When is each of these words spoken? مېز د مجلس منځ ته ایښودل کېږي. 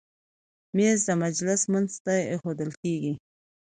مېز 0.75 0.99
د 1.07 1.09
مجلس 1.23 1.61
منځ 1.73 1.91
ته 2.05 2.13
ایښودل 2.31 2.69
کېږي. 2.83 3.13